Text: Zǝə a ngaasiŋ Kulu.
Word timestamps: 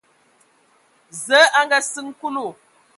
Zǝə 1.25 1.39
a 1.57 1.59
ngaasiŋ 1.65 2.07
Kulu. 2.19 2.47